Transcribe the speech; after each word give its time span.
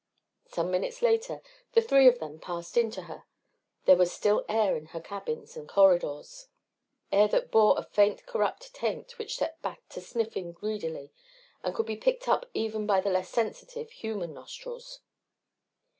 Some 0.47 0.71
minutes 0.71 1.03
later 1.03 1.43
the 1.73 1.81
three 1.83 2.07
of 2.07 2.17
them 2.17 2.39
passed 2.39 2.75
into 2.75 3.03
her. 3.03 3.25
There 3.85 3.95
was 3.95 4.11
still 4.11 4.43
air 4.49 4.75
in 4.75 4.87
her 4.87 4.99
cabins 4.99 5.55
and 5.55 5.69
corridors. 5.69 6.47
Air 7.11 7.27
that 7.27 7.51
bore 7.51 7.77
a 7.77 7.83
faint 7.83 8.25
corrupt 8.25 8.73
taint 8.73 9.19
which 9.19 9.35
set 9.35 9.61
Bat 9.61 9.77
to 9.89 10.01
sniffing 10.01 10.53
greedily 10.53 11.11
and 11.61 11.75
could 11.75 11.85
be 11.85 11.97
picked 11.97 12.27
up 12.27 12.47
even 12.55 12.87
by 12.87 12.99
the 12.99 13.11
less 13.11 13.29
sensitive 13.29 13.91
human 13.91 14.33
nostrils. 14.33 15.01